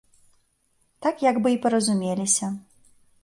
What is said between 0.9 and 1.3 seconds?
Так